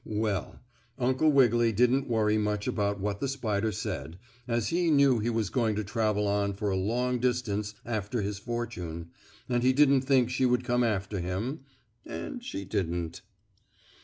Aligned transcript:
Well, 0.03 0.59
Uncle 0.97 1.29
Wiggily 1.31 1.71
didn't 1.73 2.07
worry 2.09 2.35
much 2.39 2.65
about 2.67 2.99
what 2.99 3.19
the 3.19 3.27
spider 3.27 3.71
said, 3.71 4.17
as 4.47 4.69
he 4.69 4.89
knew 4.89 5.19
he 5.19 5.29
was 5.29 5.51
going 5.51 5.75
to 5.75 5.83
travel 5.83 6.25
on 6.25 6.53
for 6.55 6.71
a 6.71 6.75
long 6.75 7.19
distance 7.19 7.75
after 7.85 8.23
his 8.23 8.39
fortune, 8.39 9.11
and 9.47 9.61
he 9.61 9.73
didn't 9.73 10.01
think 10.01 10.31
she 10.31 10.47
would 10.47 10.63
come 10.63 10.83
after 10.83 11.19
him, 11.19 11.65
and 12.03 12.43
she 12.43 12.65
didn't. 12.65 13.21